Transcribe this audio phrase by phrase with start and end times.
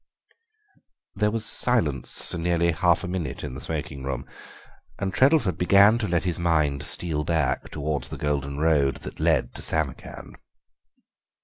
[1.13, 4.25] There was silence for nearly half a minute in the smoking room,
[4.97, 9.53] and Treddleford began to let his mind steal back towards the golden road that led
[9.53, 10.37] to Samarkand.